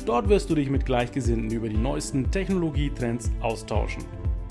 [0.07, 4.05] Dort wirst du dich mit Gleichgesinnten über die neuesten Technologietrends austauschen.